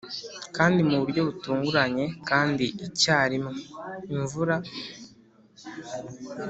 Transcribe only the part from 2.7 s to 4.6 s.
icyarimwe, imvura!